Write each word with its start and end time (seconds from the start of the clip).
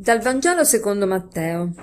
Dal 0.00 0.20
Vangelo 0.20 0.62
secondo 0.62 1.08
Matteo. 1.08 1.74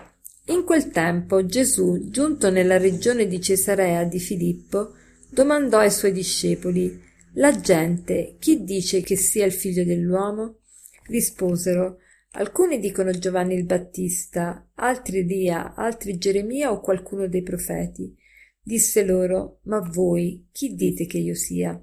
In 0.45 0.63
quel 0.63 0.88
tempo 0.88 1.45
Gesù, 1.45 2.07
giunto 2.09 2.49
nella 2.49 2.77
regione 2.77 3.27
di 3.27 3.41
Cesarea 3.41 4.05
di 4.05 4.20
Filippo, 4.20 4.93
domandò 5.30 5.80
ai 5.80 5.91
suoi 5.91 6.13
discepoli 6.13 6.98
La 7.34 7.59
gente, 7.59 8.38
chi 8.39 8.63
dice 8.63 9.02
che 9.02 9.17
sia 9.17 9.45
il 9.45 9.52
figlio 9.52 9.84
dell'uomo? 9.84 10.59
Risposero 11.07 11.98
Alcuni 12.38 12.80
dicono 12.80 13.12
Giovanni 13.12 13.55
il 13.55 13.66
Battista, 13.66 14.66
altri 14.75 15.20
Elia, 15.20 15.73
altri 15.75 16.17
Geremia 16.17 16.72
o 16.72 16.80
qualcuno 16.80 17.27
dei 17.27 17.44
profeti. 17.44 18.16
Disse 18.61 19.03
loro 19.03 19.59
Ma 19.63 19.81
voi 19.81 20.47
chi 20.53 20.73
dite 20.73 21.05
che 21.05 21.17
io 21.17 21.36
sia? 21.36 21.77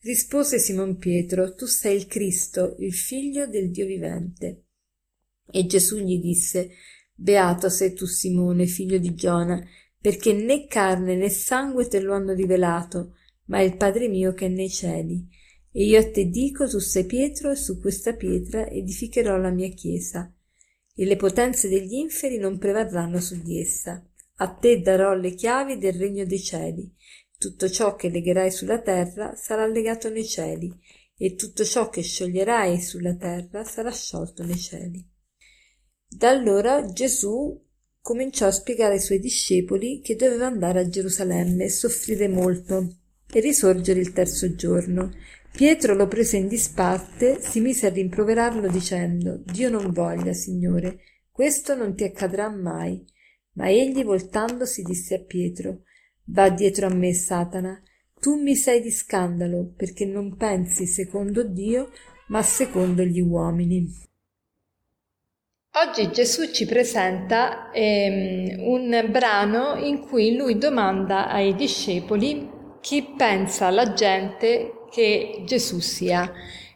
Rispose 0.00 0.58
Simon 0.58 0.96
Pietro 0.96 1.54
Tu 1.54 1.66
sei 1.66 1.96
il 1.96 2.06
Cristo, 2.06 2.76
il 2.78 2.94
figlio 2.94 3.46
del 3.46 3.70
Dio 3.70 3.84
vivente. 3.84 4.62
E 5.50 5.66
Gesù 5.66 5.98
gli 5.98 6.18
disse 6.20 6.70
Beato 7.14 7.68
sei 7.70 7.94
tu 7.94 8.04
Simone, 8.04 8.66
figlio 8.66 8.98
di 8.98 9.14
Giona, 9.14 9.64
perché 9.98 10.32
né 10.32 10.66
carne 10.66 11.16
né 11.16 11.28
sangue 11.30 11.88
te 11.88 12.00
lo 12.00 12.14
hanno 12.14 12.32
rivelato, 12.34 13.16
ma 13.46 13.60
il 13.62 13.76
Padre 13.76 14.08
mio 14.08 14.34
che 14.34 14.46
è 14.46 14.48
nei 14.48 14.70
cieli. 14.70 15.26
E 15.72 15.84
io 15.84 15.98
a 15.98 16.10
te 16.10 16.26
dico, 16.26 16.68
tu 16.68 16.78
sei 16.78 17.04
Pietro, 17.06 17.50
e 17.50 17.56
su 17.56 17.80
questa 17.80 18.14
pietra 18.14 18.68
edificherò 18.68 19.36
la 19.36 19.50
mia 19.50 19.68
chiesa, 19.70 20.32
e 20.94 21.04
le 21.04 21.16
potenze 21.16 21.68
degli 21.68 21.94
inferi 21.94 22.38
non 22.38 22.58
prevarranno 22.58 23.20
su 23.20 23.40
di 23.42 23.60
essa. 23.60 24.02
A 24.36 24.48
te 24.48 24.80
darò 24.80 25.14
le 25.14 25.34
chiavi 25.34 25.78
del 25.78 25.94
regno 25.94 26.24
dei 26.24 26.40
cieli. 26.40 26.94
Tutto 27.38 27.68
ciò 27.68 27.94
che 27.94 28.08
legherai 28.08 28.50
sulla 28.50 28.80
terra 28.80 29.34
sarà 29.34 29.66
legato 29.66 30.08
nei 30.08 30.26
cieli, 30.26 30.72
e 31.16 31.34
tutto 31.34 31.64
ciò 31.64 31.88
che 31.88 32.02
scioglierai 32.02 32.80
sulla 32.80 33.14
terra 33.16 33.64
sarà 33.64 33.90
sciolto 33.90 34.44
nei 34.44 34.58
cieli. 34.58 35.14
Da 36.08 36.30
allora 36.30 36.84
Gesù 36.86 37.62
cominciò 38.00 38.46
a 38.46 38.52
spiegare 38.52 38.94
ai 38.94 39.00
suoi 39.00 39.18
discepoli 39.18 40.00
che 40.00 40.16
doveva 40.16 40.46
andare 40.46 40.80
a 40.80 40.88
Gerusalemme 40.88 41.68
soffrire 41.68 42.28
molto 42.28 42.98
e 43.32 43.40
risorgere 43.40 44.00
il 44.00 44.12
terzo 44.12 44.54
giorno. 44.54 45.12
Pietro 45.52 45.94
lo 45.94 46.06
prese 46.06 46.36
in 46.36 46.48
disparte, 46.48 47.40
si 47.40 47.60
mise 47.60 47.86
a 47.86 47.90
rimproverarlo 47.90 48.68
dicendo 48.68 49.42
Dio 49.44 49.68
non 49.68 49.90
voglia, 49.90 50.32
Signore, 50.32 51.00
questo 51.30 51.74
non 51.74 51.94
ti 51.94 52.04
accadrà 52.04 52.48
mai. 52.48 53.04
Ma 53.52 53.68
egli 53.68 54.04
voltandosi 54.04 54.82
disse 54.82 55.14
a 55.14 55.22
Pietro 55.22 55.82
Va 56.28 56.50
dietro 56.50 56.86
a 56.86 56.94
me, 56.94 57.14
Satana, 57.14 57.80
tu 58.20 58.34
mi 58.40 58.56
sei 58.56 58.80
di 58.80 58.90
scandalo, 58.90 59.72
perché 59.76 60.04
non 60.04 60.36
pensi 60.36 60.86
secondo 60.86 61.44
Dio, 61.44 61.90
ma 62.28 62.42
secondo 62.42 63.04
gli 63.04 63.20
uomini. 63.20 63.88
Oggi 65.78 66.10
Gesù 66.10 66.52
ci 66.52 66.64
presenta 66.64 67.70
ehm, 67.70 68.60
un 68.66 69.08
brano 69.10 69.76
in 69.76 70.00
cui 70.00 70.34
lui 70.34 70.56
domanda 70.56 71.28
ai 71.28 71.54
discepoli 71.54 72.48
chi 72.80 73.12
pensa 73.14 73.68
la 73.68 73.92
gente 73.92 74.86
che 74.90 75.42
Gesù 75.44 75.78
sia. 75.80 76.32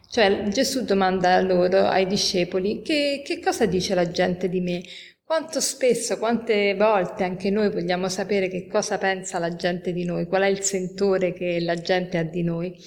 Cioè 0.07 0.43
Gesù 0.49 0.83
domanda 0.83 1.41
loro, 1.41 1.87
ai 1.87 2.05
discepoli, 2.05 2.83
che, 2.83 3.23
che 3.25 3.39
cosa 3.39 3.65
dice 3.65 3.95
la 3.95 4.07
gente 4.07 4.47
di 4.47 4.61
me? 4.61 4.83
Quanto 5.31 5.61
spesso, 5.61 6.17
quante 6.17 6.75
volte 6.75 7.23
anche 7.23 7.49
noi 7.51 7.69
vogliamo 7.69 8.09
sapere 8.09 8.49
che 8.49 8.67
cosa 8.67 8.97
pensa 8.97 9.39
la 9.39 9.55
gente 9.55 9.93
di 9.93 10.03
noi, 10.03 10.25
qual 10.25 10.41
è 10.41 10.47
il 10.47 10.59
sentore 10.59 11.31
che 11.31 11.61
la 11.61 11.75
gente 11.75 12.17
ha 12.17 12.23
di 12.23 12.43
noi. 12.43 12.77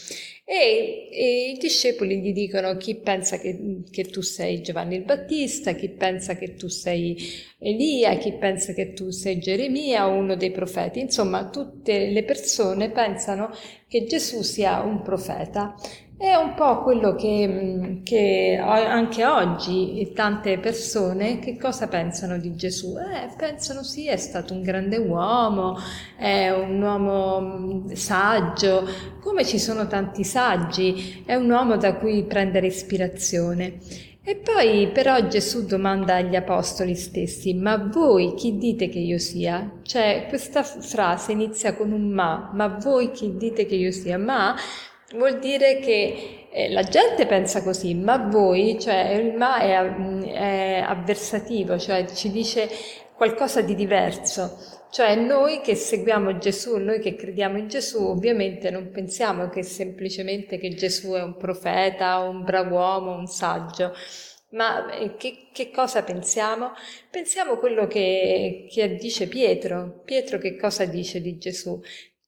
E, 0.44 1.08
e 1.10 1.52
i 1.52 1.58
discepoli 1.58 2.20
gli 2.20 2.34
dicono 2.34 2.76
chi 2.76 2.96
pensa 2.96 3.38
che, 3.38 3.84
che, 3.90 4.04
tu 4.04 4.20
sei 4.20 4.60
Giovanni 4.60 4.96
il 4.96 5.04
Battista, 5.04 5.72
chi 5.72 5.88
pensa 5.88 6.36
che 6.36 6.54
tu 6.54 6.68
sei 6.68 7.16
Elia, 7.58 8.18
chi 8.18 8.34
pensa 8.34 8.74
che 8.74 8.92
tu 8.92 9.08
sei 9.08 9.38
Geremia 9.38 10.06
o 10.06 10.12
uno 10.12 10.36
dei 10.36 10.50
profeti. 10.50 11.00
Insomma, 11.00 11.48
tutte 11.48 12.10
le 12.10 12.24
persone 12.24 12.90
pensano 12.90 13.56
che 13.88 14.04
Gesù 14.04 14.42
sia 14.42 14.82
un 14.82 15.00
profeta 15.00 15.74
è 16.16 16.34
un 16.36 16.54
po' 16.54 16.82
quello 16.82 17.14
che, 17.14 17.46
mm, 17.48 18.02
che, 18.04 18.56
anche 18.62 19.26
oggi 19.26 20.12
tante 20.14 20.58
persone 20.58 21.38
che 21.40 21.56
cosa 21.58 21.88
pensano 21.88 22.38
di 22.38 22.54
Gesù? 22.54 22.96
Eh, 22.96 23.34
pensano 23.36 23.82
sì, 23.82 24.06
è 24.06 24.16
stato 24.16 24.54
un 24.54 24.62
grande 24.62 24.96
uomo, 24.96 25.76
è 26.16 26.50
un 26.50 26.80
uomo 26.80 27.40
mm, 27.40 27.92
saggio, 27.92 28.88
come 29.20 29.44
ci 29.44 29.58
sono 29.58 29.86
tanti 29.86 30.24
saggi, 30.24 31.22
è 31.26 31.34
un 31.34 31.50
uomo 31.50 31.76
da 31.76 31.94
cui 31.96 32.22
prendere 32.24 32.68
ispirazione. 32.68 33.78
E 34.26 34.36
poi 34.36 34.88
però 34.88 35.26
Gesù 35.28 35.66
domanda 35.66 36.14
agli 36.14 36.34
apostoli 36.34 36.94
stessi, 36.94 37.52
ma 37.52 37.76
voi 37.76 38.32
chi 38.34 38.56
dite 38.56 38.88
che 38.88 38.98
io 38.98 39.18
sia? 39.18 39.80
Cioè 39.82 40.24
questa 40.30 40.62
frase 40.62 41.32
inizia 41.32 41.74
con 41.74 41.92
un 41.92 42.08
ma, 42.08 42.50
ma 42.54 42.68
voi 42.68 43.10
chi 43.10 43.36
dite 43.36 43.66
che 43.66 43.74
io 43.74 43.92
sia? 43.92 44.16
Ma 44.16 44.54
Vuol 45.14 45.38
dire 45.38 45.78
che 45.78 46.48
eh, 46.50 46.70
la 46.70 46.82
gente 46.82 47.26
pensa 47.26 47.62
così, 47.62 47.94
ma 47.94 48.16
voi, 48.16 48.78
cioè 48.80 49.10
il 49.10 49.34
ma 49.34 49.58
è, 49.60 49.76
è 50.32 50.84
avversativo, 50.84 51.78
cioè 51.78 52.04
ci 52.06 52.32
dice 52.32 52.68
qualcosa 53.14 53.60
di 53.60 53.76
diverso. 53.76 54.58
Cioè 54.90 55.14
noi 55.14 55.60
che 55.60 55.76
seguiamo 55.76 56.38
Gesù, 56.38 56.76
noi 56.78 56.98
che 57.00 57.14
crediamo 57.14 57.58
in 57.58 57.68
Gesù, 57.68 58.04
ovviamente 58.04 58.70
non 58.70 58.90
pensiamo 58.90 59.48
che 59.48 59.62
semplicemente 59.62 60.58
che 60.58 60.74
Gesù 60.74 61.12
è 61.12 61.22
un 61.22 61.36
profeta, 61.36 62.18
un 62.18 62.42
bravo 62.44 62.76
uomo, 62.76 63.16
un 63.16 63.26
saggio. 63.26 63.92
Ma 64.50 64.92
eh, 64.96 65.16
che, 65.16 65.48
che 65.52 65.70
cosa 65.70 66.02
pensiamo? 66.02 66.72
Pensiamo 67.10 67.56
quello 67.58 67.86
che, 67.86 68.66
che 68.70 68.94
dice 68.96 69.28
Pietro. 69.28 70.02
Pietro 70.04 70.38
che 70.38 70.56
cosa 70.56 70.84
dice 70.84 71.20
di 71.20 71.38
Gesù? 71.38 71.80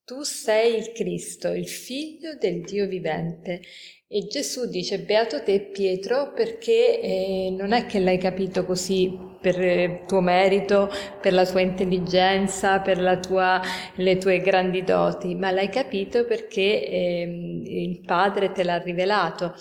Tu 0.07 0.23
sei 0.23 0.77
il 0.77 0.93
Cristo, 0.93 1.49
il 1.49 1.67
figlio 1.67 2.37
del 2.39 2.61
Dio 2.61 2.87
vivente. 2.87 3.61
E 4.07 4.29
Gesù 4.29 4.67
dice, 4.69 5.01
beato 5.01 5.43
te 5.43 5.61
Pietro, 5.63 6.33
perché 6.33 7.01
eh, 7.01 7.51
non 7.51 7.73
è 7.73 7.87
che 7.87 7.99
l'hai 7.99 8.17
capito 8.17 8.65
così 8.65 9.19
per 9.41 9.61
eh, 9.61 10.05
tuo 10.07 10.21
merito, 10.21 10.89
per 11.21 11.33
la 11.33 11.45
tua 11.45 11.61
intelligenza, 11.61 12.79
per 12.79 13.19
tua, 13.19 13.61
le 13.97 14.17
tue 14.19 14.39
grandi 14.39 14.85
doti, 14.85 15.35
ma 15.35 15.51
l'hai 15.51 15.71
capito 15.71 16.25
perché 16.25 16.87
eh, 16.87 17.63
il 17.65 18.01
Padre 18.03 18.53
te 18.53 18.63
l'ha 18.63 18.79
rivelato. 18.79 19.55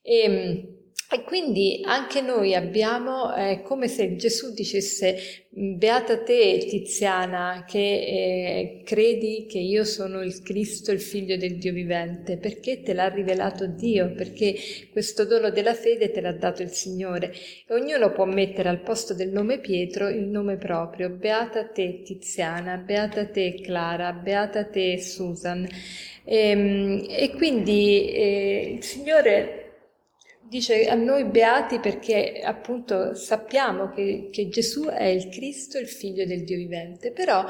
E, 0.00 0.81
e 1.12 1.24
quindi 1.24 1.82
anche 1.84 2.22
noi 2.22 2.54
abbiamo, 2.54 3.34
è 3.34 3.50
eh, 3.50 3.62
come 3.62 3.86
se 3.86 4.16
Gesù 4.16 4.54
dicesse, 4.54 5.44
beata 5.50 6.22
te 6.22 6.64
Tiziana 6.66 7.64
che 7.68 7.78
eh, 7.78 8.82
credi 8.82 9.44
che 9.46 9.58
io 9.58 9.84
sono 9.84 10.22
il 10.22 10.40
Cristo, 10.40 10.90
il 10.90 11.02
figlio 11.02 11.36
del 11.36 11.58
Dio 11.58 11.74
vivente, 11.74 12.38
perché 12.38 12.80
te 12.80 12.94
l'ha 12.94 13.08
rivelato 13.08 13.66
Dio, 13.66 14.12
perché 14.14 14.54
questo 14.90 15.26
dono 15.26 15.50
della 15.50 15.74
fede 15.74 16.10
te 16.10 16.22
l'ha 16.22 16.32
dato 16.32 16.62
il 16.62 16.70
Signore. 16.70 17.30
E 17.66 17.74
ognuno 17.74 18.10
può 18.12 18.24
mettere 18.24 18.70
al 18.70 18.80
posto 18.80 19.12
del 19.12 19.28
nome 19.28 19.58
Pietro 19.58 20.08
il 20.08 20.24
nome 20.24 20.56
proprio, 20.56 21.10
beata 21.10 21.66
te 21.66 22.00
Tiziana, 22.02 22.78
beata 22.78 23.26
te 23.26 23.60
Clara, 23.60 24.12
beata 24.12 24.64
te 24.64 24.98
Susan. 24.98 25.68
E, 26.24 26.36
ehm, 26.36 27.06
e 27.06 27.30
quindi 27.36 28.10
eh, 28.12 28.74
il 28.76 28.82
Signore 28.82 29.61
dice 30.48 30.86
a 30.86 30.94
noi 30.94 31.24
beati 31.24 31.78
perché 31.78 32.40
appunto 32.44 33.14
sappiamo 33.14 33.88
che, 33.90 34.28
che 34.30 34.48
Gesù 34.48 34.84
è 34.84 35.04
il 35.04 35.28
Cristo, 35.28 35.78
il 35.78 35.88
figlio 35.88 36.24
del 36.24 36.44
Dio 36.44 36.56
vivente, 36.56 37.12
però 37.12 37.44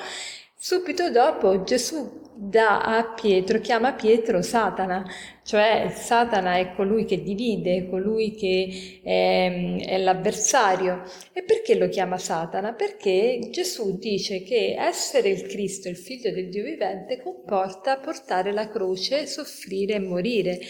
subito 0.55 1.11
dopo 1.11 1.63
Gesù 1.65 2.21
dà 2.35 2.81
a 2.83 3.13
Pietro, 3.13 3.61
chiama 3.61 3.93
Pietro 3.93 4.43
Satana, 4.43 5.05
cioè 5.45 5.93
Satana 5.93 6.57
è 6.59 6.73
colui 6.75 7.05
che 7.05 7.23
divide, 7.23 7.89
colui 7.89 8.35
che 8.35 9.01
è, 9.03 9.77
è, 9.87 9.99
l'avversario. 9.99 11.03
E 11.33 11.43
perché 11.43 11.75
lo 11.75 11.89
chiama 11.89 12.17
Satana? 12.17 12.75
Perché 12.75 13.41
Gesù 13.51 13.99
dice 13.99 14.43
che 14.43 14.77
essere 14.79 15.31
il 15.31 15.47
Cristo, 15.47 15.89
il 15.89 15.97
figlio 15.97 16.31
del 16.31 16.49
Dio 16.49 16.63
vivente, 16.63 17.21
comporta 17.21 17.99
portare 17.99 18.53
la 18.53 18.69
croce, 18.69 19.27
soffrire 19.27 19.95
e 19.95 20.01
morire. 20.01 20.61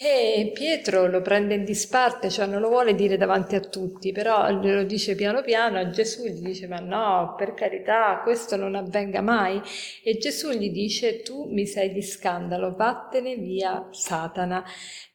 E 0.00 0.52
Pietro 0.54 1.08
lo 1.08 1.22
prende 1.22 1.54
in 1.54 1.64
disparte, 1.64 2.30
cioè 2.30 2.46
non 2.46 2.60
lo 2.60 2.68
vuole 2.68 2.94
dire 2.94 3.16
davanti 3.16 3.56
a 3.56 3.60
tutti, 3.60 4.12
però 4.12 4.48
lo 4.52 4.84
dice 4.84 5.16
piano 5.16 5.42
piano 5.42 5.78
a 5.78 5.90
Gesù, 5.90 6.24
gli 6.26 6.40
dice 6.40 6.68
ma 6.68 6.78
no, 6.78 7.34
per 7.36 7.54
carità, 7.54 8.20
questo 8.22 8.54
non 8.56 8.76
avvenga 8.76 9.22
mai. 9.22 9.60
E 10.04 10.16
Gesù 10.18 10.50
gli 10.50 10.70
dice 10.70 11.07
tu 11.16 11.48
mi 11.50 11.66
sei 11.66 11.92
di 11.92 12.02
scandalo, 12.02 12.74
vattene 12.74 13.36
via 13.36 13.88
Satana. 13.90 14.64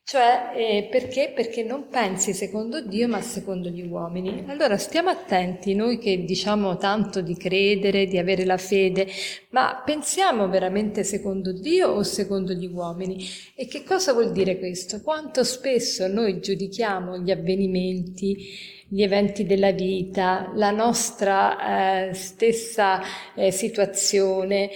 Cioè, 0.06 0.52
eh, 0.54 0.88
perché? 0.92 1.32
Perché 1.34 1.64
non 1.64 1.88
pensi 1.88 2.34
secondo 2.34 2.82
Dio, 2.82 3.08
ma 3.08 3.22
secondo 3.22 3.70
gli 3.70 3.88
uomini. 3.88 4.44
Allora 4.48 4.78
stiamo 4.78 5.10
attenti, 5.10 5.74
noi 5.76 5.98
che 5.98 6.26
diciamo 6.26 6.76
tanto 6.76 7.22
di 7.22 7.38
credere, 7.38 8.06
di 8.06 8.18
avere 8.18 8.44
la 8.44 8.58
fede, 8.58 9.08
ma 9.52 9.82
pensiamo 9.86 10.50
veramente 10.50 11.06
secondo 11.06 11.54
Dio 11.54 11.88
o 11.88 12.04
secondo 12.04 12.52
gli 12.52 12.68
uomini? 12.68 13.26
E 13.56 13.66
che 13.66 13.84
cosa 13.86 14.12
vuol 14.12 14.34
dire 14.34 14.60
questo? 14.60 15.02
Quanto 15.02 15.46
spesso 15.46 16.06
noi 16.08 16.42
giudichiamo 16.42 17.20
gli 17.20 17.32
avvenimenti, 17.32 18.83
gli 18.94 19.02
eventi 19.02 19.44
della 19.48 19.72
vita, 19.72 20.52
la 20.54 20.70
nostra 20.70 22.10
eh, 22.10 22.14
stessa 22.14 23.02
eh, 23.34 23.50
situazione, 23.50 24.70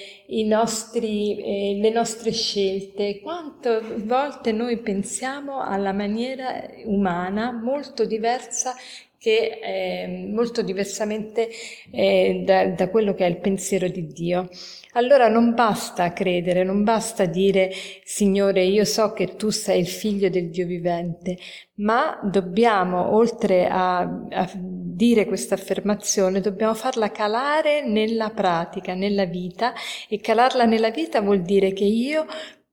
nostri, 0.44 1.38
eh, 1.38 1.80
le 1.80 1.92
nostre 1.92 2.32
scelte, 2.32 3.20
quante 3.22 3.80
volte 4.06 4.52
noi 4.54 4.80
pensiamo 4.80 5.62
alla 5.62 5.94
maniera 5.94 6.68
umana 6.86 7.52
molto 7.52 8.06
diversa 8.06 8.74
che 9.20 9.60
eh, 9.62 10.28
molto 10.32 10.62
diversamente 10.62 11.50
eh, 11.92 12.44
da, 12.46 12.68
da, 12.68 12.90
quello 12.90 13.14
che 13.14 13.26
è 13.26 13.30
il 13.30 13.40
pensiero 13.40 13.88
di 13.88 14.08
Dio. 14.08 14.50
Allora 14.94 15.28
non 15.28 15.54
basta 15.54 16.14
credere, 16.14 16.64
non 16.64 16.84
basta 16.84 17.26
dire 17.26 17.72
Signore, 18.04 18.64
io 18.64 18.86
so 18.86 19.14
che 19.14 19.36
tu 19.36 19.50
sei 19.50 19.80
il 19.80 19.88
figlio 19.88 20.30
del 20.30 20.50
Dio 20.50 20.66
vivente, 20.66 21.38
ma 21.76 22.20
dobbiamo, 22.24 23.16
oltre 23.16 23.68
a, 23.68 24.00
a 24.00 24.52
dire 24.56 25.26
questa 25.26 25.56
affermazione, 25.56 26.42
dobbiamo 26.42 26.74
farla 26.74 27.12
calare 27.12 27.86
nella 27.86 28.30
pratica, 28.30 28.94
nella 28.94 29.26
vita 29.26 29.74
e 30.10 30.20
calarla 30.20 30.66
nella 30.66 30.90
vita 30.90 31.22
vuol 31.22 31.42
dire 31.42 31.74
che 31.74 31.86
io 31.86 32.26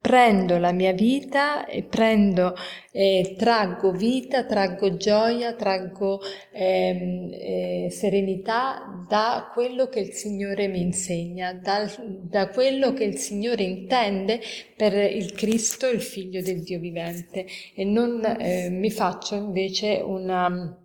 prendo 0.04 0.58
la 0.58 0.72
mia 0.72 0.92
vita 0.92 1.64
e 1.64 1.82
prendo, 1.82 2.54
eh, 2.92 3.34
traggo 3.38 3.90
vita, 3.90 4.44
traggo 4.44 4.98
gioia, 4.98 5.54
traggo 5.54 6.20
ehm, 6.52 7.30
eh, 7.32 7.88
serenità 7.90 9.06
da 9.08 9.50
quello 9.54 9.88
che 9.88 10.00
il 10.00 10.12
Signore 10.12 10.68
mi 10.68 10.82
insegna, 10.82 11.54
da, 11.54 11.90
da 12.20 12.50
quello 12.50 12.92
che 12.92 13.04
il 13.04 13.16
Signore 13.16 13.62
intende 13.62 14.42
per 14.76 14.92
il 14.92 15.32
Cristo, 15.32 15.88
il 15.88 16.02
Figlio 16.02 16.42
del 16.42 16.62
Dio 16.62 16.78
vivente. 16.78 17.46
E 17.74 17.84
non 17.84 18.22
eh, 18.22 18.68
mi 18.68 18.90
faccio 18.90 19.36
invece 19.36 20.02
una 20.04 20.83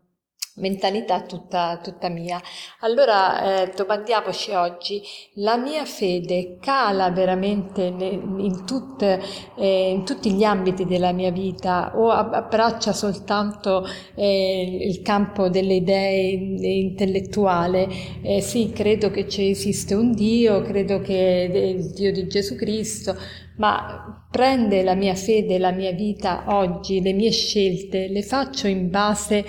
mentalità 0.59 1.21
tutta, 1.21 1.79
tutta 1.81 2.09
mia. 2.09 2.41
Allora 2.81 3.63
eh, 3.63 3.73
domandiamoci 3.75 4.51
oggi, 4.51 5.01
la 5.35 5.57
mia 5.57 5.85
fede 5.85 6.57
cala 6.59 7.09
veramente 7.11 7.83
in, 7.83 8.63
tutte, 8.65 9.21
eh, 9.55 9.89
in, 9.89 10.05
tutti 10.05 10.31
gli 10.33 10.43
ambiti 10.43 10.85
della 10.85 11.11
mia 11.11 11.31
vita 11.31 11.93
o 11.95 12.09
abbraccia 12.09 12.93
soltanto 12.93 13.85
eh, 14.15 14.79
il 14.81 15.01
campo 15.01 15.49
delle 15.49 15.75
idee 15.75 16.31
intellettuale? 16.31 17.87
Eh, 18.21 18.41
sì, 18.41 18.71
credo 18.71 19.09
che 19.11 19.25
esiste 19.29 19.93
un 19.93 20.13
Dio, 20.13 20.61
credo 20.61 20.99
che 20.99 21.45
è 21.45 21.55
il 21.55 21.91
Dio 21.91 22.11
di 22.11 22.27
Gesù 22.27 22.55
Cristo, 22.55 23.15
ma 23.59 24.25
prende 24.31 24.83
la 24.83 24.95
mia 24.95 25.15
fede, 25.15 25.57
la 25.57 25.71
mia 25.71 25.91
vita 25.91 26.45
oggi, 26.47 27.01
le 27.01 27.13
mie 27.13 27.31
scelte, 27.31 28.07
le 28.07 28.23
faccio 28.23 28.67
in 28.67 28.89
base 28.89 29.45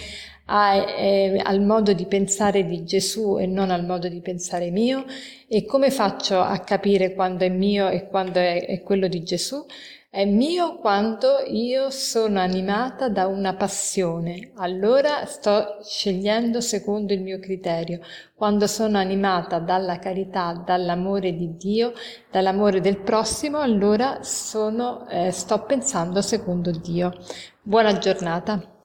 a, 0.53 0.75
eh, 0.75 1.41
al 1.43 1.61
modo 1.61 1.93
di 1.93 2.07
pensare 2.07 2.67
di 2.67 2.85
Gesù 2.85 3.39
e 3.39 3.47
non 3.47 3.71
al 3.71 3.85
modo 3.87 4.09
di 4.09 4.21
pensare 4.21 4.71
mio 4.71 5.05
e 5.47 5.65
come 5.65 5.91
faccio 5.91 6.41
a 6.41 6.59
capire 6.59 7.15
quando 7.15 7.45
è 7.45 7.49
mio 7.49 7.89
e 7.89 8.09
quando 8.09 8.41
è, 8.41 8.67
è 8.67 8.83
quello 8.83 9.07
di 9.07 9.23
Gesù? 9.23 9.65
È 10.13 10.25
mio 10.25 10.79
quando 10.79 11.39
io 11.47 11.91
sono 11.91 12.41
animata 12.41 13.09
da 13.09 13.29
una 13.29 13.55
passione, 13.55 14.51
allora 14.57 15.25
sto 15.25 15.79
scegliendo 15.85 16.61
secondo 16.61 17.13
il 17.13 17.23
mio 17.23 17.39
criterio. 17.39 18.01
Quando 18.35 18.67
sono 18.67 18.99
animata 18.99 19.61
dalla 19.61 20.01
carità, 20.01 20.65
dall'amore 20.67 21.37
di 21.37 21.57
Dio, 21.57 21.93
dall'amore 22.29 22.81
del 22.81 22.99
prossimo, 22.99 23.61
allora 23.61 24.25
sono, 24.25 25.07
eh, 25.09 25.31
sto 25.31 25.63
pensando 25.63 26.21
secondo 26.23 26.73
Dio. 26.73 27.13
Buona 27.63 27.97
giornata. 27.99 28.80